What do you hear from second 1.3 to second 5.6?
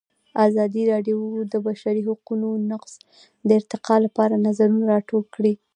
د د بشري حقونو نقض د ارتقا لپاره نظرونه راټول کړي.